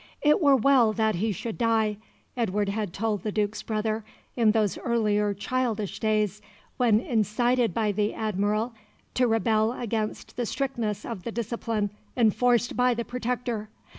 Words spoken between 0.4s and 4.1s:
were well that he should die," Edward had told the Duke's brother